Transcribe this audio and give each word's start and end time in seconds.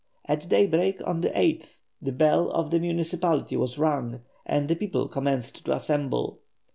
At 0.25 0.49
daybreak 0.49 0.99
on 1.05 1.21
the 1.21 1.29
8th, 1.29 1.77
the 2.01 2.11
bell 2.11 2.49
of 2.49 2.71
the 2.71 2.79
municipality 2.79 3.55
was 3.55 3.77
rung 3.77 4.21
and 4.47 4.67
the 4.67 4.75
people 4.75 5.07
commenced 5.07 5.63
to 5.65 5.75
assemble. 5.75 6.39